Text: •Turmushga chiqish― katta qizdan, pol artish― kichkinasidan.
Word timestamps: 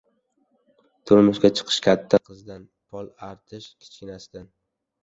•Turmushga 1.09 1.51
chiqish― 1.59 1.79
katta 1.89 2.21
qizdan, 2.31 2.67
pol 2.95 3.13
artish― 3.31 3.71
kichkinasidan. 3.79 4.53